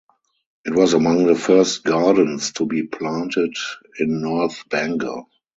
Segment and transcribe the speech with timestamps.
[0.65, 3.53] It was among the first gardens to be planted
[3.99, 5.27] in North Bengal.